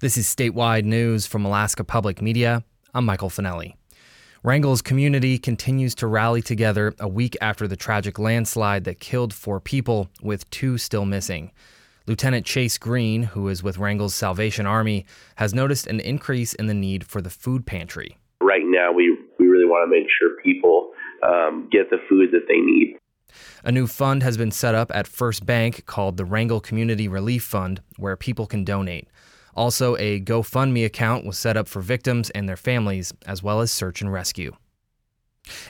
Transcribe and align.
This 0.00 0.16
is 0.16 0.28
statewide 0.28 0.84
news 0.84 1.26
from 1.26 1.44
Alaska 1.44 1.82
Public 1.82 2.22
Media. 2.22 2.62
I'm 2.94 3.04
Michael 3.04 3.30
Finelli. 3.30 3.74
Wrangell's 4.44 4.80
community 4.80 5.38
continues 5.38 5.92
to 5.96 6.06
rally 6.06 6.40
together 6.40 6.94
a 7.00 7.08
week 7.08 7.36
after 7.40 7.66
the 7.66 7.74
tragic 7.74 8.16
landslide 8.16 8.84
that 8.84 9.00
killed 9.00 9.34
four 9.34 9.58
people, 9.58 10.08
with 10.22 10.48
two 10.50 10.78
still 10.78 11.04
missing. 11.04 11.50
Lieutenant 12.06 12.46
Chase 12.46 12.78
Green, 12.78 13.24
who 13.24 13.48
is 13.48 13.64
with 13.64 13.78
Wrangell's 13.78 14.14
Salvation 14.14 14.66
Army, 14.66 15.04
has 15.34 15.52
noticed 15.52 15.88
an 15.88 15.98
increase 15.98 16.54
in 16.54 16.68
the 16.68 16.74
need 16.74 17.02
for 17.02 17.20
the 17.20 17.28
food 17.28 17.66
pantry. 17.66 18.16
Right 18.40 18.62
now, 18.64 18.92
we, 18.92 19.18
we 19.40 19.48
really 19.48 19.66
want 19.66 19.84
to 19.84 19.90
make 19.90 20.06
sure 20.16 20.40
people 20.44 20.92
um, 21.24 21.68
get 21.72 21.90
the 21.90 21.98
food 22.08 22.30
that 22.30 22.46
they 22.46 22.60
need. 22.60 22.98
A 23.64 23.72
new 23.72 23.88
fund 23.88 24.22
has 24.22 24.36
been 24.36 24.52
set 24.52 24.76
up 24.76 24.92
at 24.94 25.08
First 25.08 25.44
Bank 25.44 25.86
called 25.86 26.18
the 26.18 26.24
Wrangell 26.24 26.60
Community 26.60 27.08
Relief 27.08 27.42
Fund, 27.42 27.82
where 27.96 28.14
people 28.14 28.46
can 28.46 28.62
donate. 28.62 29.08
Also, 29.58 29.96
a 29.96 30.20
GoFundMe 30.20 30.84
account 30.84 31.26
was 31.26 31.36
set 31.36 31.56
up 31.56 31.66
for 31.66 31.82
victims 31.82 32.30
and 32.30 32.48
their 32.48 32.56
families, 32.56 33.12
as 33.26 33.42
well 33.42 33.60
as 33.60 33.72
search 33.72 34.00
and 34.00 34.12
rescue. 34.12 34.54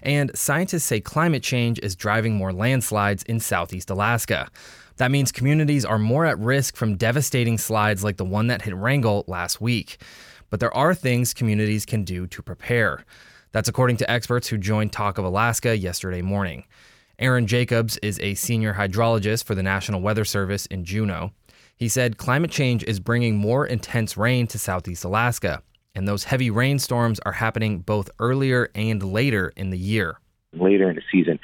And 0.02 0.30
scientists 0.37 0.84
say 0.84 1.01
climate 1.01 1.42
change 1.42 1.79
is 1.79 1.96
driving 1.96 2.34
more 2.34 2.52
landslides 2.52 3.23
in 3.23 3.41
southeast 3.41 3.88
Alaska. 3.88 4.51
That 4.98 5.10
means 5.10 5.32
communities 5.32 5.87
are 5.87 5.98
more 5.98 6.27
at 6.27 6.38
risk 6.38 6.77
from 6.77 6.98
devastating 6.98 7.56
slides 7.56 8.05
like 8.05 8.19
the 8.19 8.27
one 8.27 8.48
that 8.48 8.60
hit 8.60 8.77
Wrangell 8.77 9.24
last 9.27 9.59
week. 9.59 9.96
But 10.51 10.60
there 10.60 10.74
are 10.77 10.95
things 10.95 11.32
communities 11.32 11.87
can 11.87 12.05
do 12.05 12.27
to 12.27 12.43
prepare. 12.43 13.07
That's 13.52 13.70
according 13.70 13.96
to 13.98 14.10
experts 14.10 14.48
who 14.48 14.59
joined 14.59 14.93
Talk 14.93 15.16
of 15.16 15.24
Alaska 15.24 15.74
yesterday 15.74 16.20
morning. 16.20 16.65
Aaron 17.18 17.46
Jacobs 17.46 17.96
is 18.02 18.20
a 18.20 18.34
senior 18.34 18.74
hydrologist 18.74 19.45
for 19.45 19.55
the 19.55 19.62
National 19.62 20.02
Weather 20.02 20.27
Service 20.27 20.66
in 20.66 20.84
Juneau. 20.84 21.32
He 21.78 21.88
said 21.88 22.18
climate 22.18 22.50
change 22.50 22.82
is 22.82 22.98
bringing 22.98 23.37
more 23.37 23.64
intense 23.64 24.16
rain 24.16 24.48
to 24.48 24.59
southeast 24.59 25.05
Alaska, 25.05 25.62
and 25.95 26.09
those 26.09 26.24
heavy 26.24 26.51
rainstorms 26.51 27.20
are 27.20 27.32
happening 27.32 27.78
both 27.78 28.10
earlier 28.18 28.68
and 28.74 29.01
later 29.01 29.52
in 29.54 29.70
the 29.70 29.79
year. 29.79 30.18
Later 30.52 30.90
in 30.90 30.96
the 30.96 31.02
season 31.12 31.38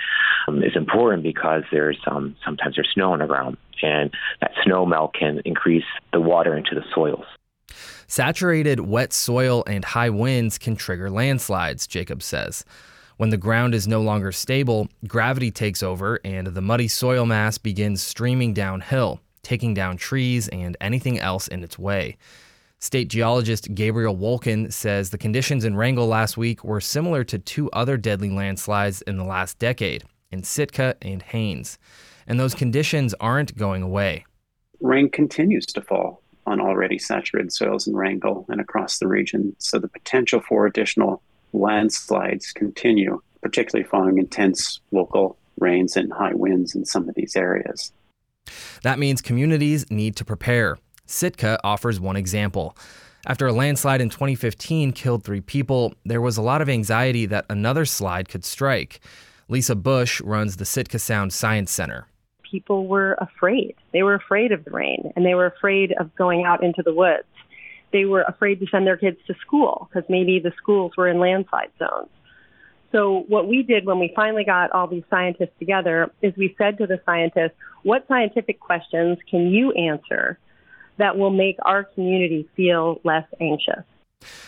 um, 0.48 0.60
is 0.64 0.74
important 0.74 1.22
because 1.22 1.62
there's 1.70 1.98
um, 2.10 2.34
sometimes 2.44 2.74
there's 2.74 2.91
snow 2.92 3.12
on 3.12 3.20
the 3.20 3.26
ground, 3.26 3.56
and 3.80 4.12
that 4.41 4.50
snow 4.64 4.84
melt 4.84 5.14
can 5.14 5.41
increase 5.44 5.84
the 6.12 6.20
water 6.20 6.56
into 6.56 6.74
the 6.74 6.82
soils. 6.92 7.26
Saturated, 8.08 8.80
wet 8.80 9.12
soil 9.12 9.62
and 9.69 9.84
high 9.84 10.10
winds 10.10 10.58
can 10.58 10.74
trigger 10.74 11.10
landslides, 11.10 11.86
Jacob 11.86 12.24
says. 12.24 12.64
When 13.19 13.30
the 13.30 13.36
ground 13.36 13.72
is 13.72 13.86
no 13.86 14.00
longer 14.00 14.32
stable, 14.32 14.88
gravity 15.06 15.52
takes 15.52 15.80
over 15.80 16.19
and 16.24 16.48
the 16.48 16.60
muddy 16.60 16.88
soil 16.88 17.24
mass 17.24 17.56
begins 17.56 18.02
streaming 18.02 18.52
downhill 18.52 19.20
taking 19.45 19.75
down 19.75 19.97
trees 19.97 20.48
and 20.48 20.77
anything 20.81 21.19
else 21.19 21.47
in 21.47 21.62
its 21.62 21.78
way. 21.78 22.17
State 22.81 23.09
geologist 23.09 23.75
Gabriel 23.75 24.17
Wolken 24.17 24.70
says 24.73 25.11
the 25.11 25.17
conditions 25.17 25.64
in 25.64 25.77
Wrangell 25.77 26.06
last 26.06 26.37
week 26.37 26.64
were 26.64 26.81
similar 26.81 27.25
to 27.25 27.39
two 27.39 27.70
other 27.70 27.97
deadly 27.97 28.31
landslides 28.31 29.00
in 29.03 29.17
the 29.17 29.25
last 29.25 29.59
decade, 29.59 30.05
in 30.31 30.42
Sitka 30.42 30.95
and 31.00 31.22
Haines. 31.22 31.78
And 32.27 32.39
those 32.39 32.55
conditions 32.55 33.15
aren't 33.20 33.56
going 33.56 33.83
away. 33.83 34.27
Rain 34.81 35.09
continues 35.09 35.65
to 35.67 35.81
fall 35.81 36.20
on 36.47 36.61
already 36.61 36.98
saturated 36.98 37.53
soils 37.53 37.87
in 37.87 37.97
Wrangell 37.97 38.45
and 38.48 38.61
across 38.61 38.98
the 38.98 39.09
region, 39.09 39.56
so 39.59 39.78
the 39.78 39.89
potential 39.89 40.41
for 40.41 40.67
additional 40.67 41.22
landslides 41.55 42.53
continue, 42.53 43.20
particularly 43.41 43.89
following 43.89 44.19
intense 44.19 44.81
local 44.91 45.39
rains 45.59 45.97
and 45.97 46.12
high 46.12 46.34
winds 46.34 46.75
in 46.75 46.84
some 46.84 47.09
of 47.09 47.15
these 47.15 47.37
areas. 47.37 47.92
That 48.83 48.98
means 48.98 49.20
communities 49.20 49.91
need 49.91 50.16
to 50.16 50.24
prepare. 50.24 50.78
Sitka 51.06 51.58
offers 51.62 52.00
one 52.00 52.16
example. 52.16 52.77
After 53.27 53.47
a 53.47 53.52
landslide 53.52 54.00
in 54.00 54.10
2015 54.10 54.92
killed 54.92 55.24
three 55.24 55.41
people, 55.41 55.94
there 56.05 56.20
was 56.20 56.36
a 56.36 56.42
lot 56.42 56.60
of 56.60 56.69
anxiety 56.69 57.25
that 57.27 57.47
another 57.48 57.86
slide 57.86 58.28
could 58.28 58.44
strike. 58.44 59.00
Lisa 59.48 59.75
Busch 59.75 60.20
runs 60.20 60.56
the 60.56 60.65
Sitka 60.65 60.98
Sound 60.98 61.32
Science 61.32 61.70
Center. 61.70 62.06
People 62.50 62.87
were 62.87 63.15
afraid. 63.15 63.75
They 63.92 64.03
were 64.03 64.15
afraid 64.15 64.53
of 64.53 64.65
the 64.65 64.71
rain 64.71 65.12
and 65.16 65.25
they 65.25 65.34
were 65.34 65.47
afraid 65.47 65.92
of 65.98 66.15
going 66.16 66.44
out 66.44 66.62
into 66.62 66.82
the 66.82 66.92
woods. 66.92 67.25
They 67.92 68.04
were 68.04 68.22
afraid 68.22 68.60
to 68.60 68.66
send 68.66 68.86
their 68.86 68.97
kids 68.97 69.19
to 69.26 69.34
school 69.41 69.88
because 69.88 70.09
maybe 70.10 70.38
the 70.38 70.53
schools 70.56 70.92
were 70.97 71.09
in 71.09 71.19
landslide 71.19 71.71
zones. 71.78 72.09
So 72.94 73.25
what 73.27 73.49
we 73.49 73.65
did 73.65 73.87
when 73.87 73.99
we 73.99 74.12
finally 74.15 74.44
got 74.44 74.71
all 74.71 74.87
these 74.87 75.03
scientists 75.10 75.50
together 75.59 76.12
is 76.22 76.32
we 76.37 76.55
said 76.56 76.78
to 76.78 76.87
the 76.87 77.00
scientists, 77.05 77.55
what 77.82 78.06
scientific 78.06 78.60
questions 78.60 79.19
can 79.28 79.49
you 79.50 79.72
answer 79.72 80.38
that 80.99 81.19
will 81.19 81.31
make 81.31 81.56
our 81.62 81.83
community 81.83 82.49
feel 82.54 83.00
less 83.03 83.27
anxious? 83.41 83.83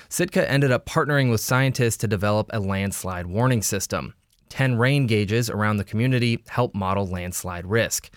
Sitka 0.09 0.49
ended 0.49 0.71
up 0.71 0.87
partnering 0.87 1.29
with 1.29 1.41
scientists 1.41 1.97
to 1.97 2.07
develop 2.07 2.49
a 2.53 2.61
landslide 2.61 3.27
warning 3.27 3.63
system. 3.63 4.15
10 4.49 4.79
rain 4.79 5.09
gauges 5.09 5.51
around 5.51 5.79
the 5.79 5.85
community 5.85 6.45
help 6.47 6.73
model 6.73 7.05
landslide 7.05 7.67
risk. 7.67 8.11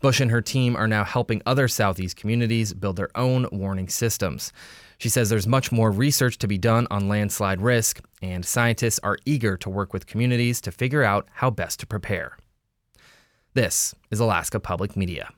Busch 0.00 0.18
and 0.18 0.32
her 0.32 0.42
team 0.42 0.74
are 0.74 0.88
now 0.88 1.04
helping 1.04 1.40
other 1.46 1.68
Southeast 1.68 2.16
communities 2.16 2.74
build 2.74 2.96
their 2.96 3.16
own 3.16 3.46
warning 3.52 3.88
systems. 3.88 4.52
She 4.98 5.08
says 5.08 5.30
there's 5.30 5.46
much 5.46 5.70
more 5.70 5.92
research 5.92 6.38
to 6.38 6.48
be 6.48 6.58
done 6.58 6.88
on 6.90 7.08
landslide 7.08 7.60
risk, 7.60 8.00
and 8.20 8.44
scientists 8.44 8.98
are 9.04 9.16
eager 9.24 9.56
to 9.58 9.70
work 9.70 9.92
with 9.92 10.06
communities 10.06 10.60
to 10.62 10.72
figure 10.72 11.04
out 11.04 11.28
how 11.34 11.50
best 11.50 11.78
to 11.80 11.86
prepare. 11.86 12.36
This 13.54 13.94
is 14.10 14.18
Alaska 14.18 14.58
Public 14.58 14.96
Media. 14.96 15.30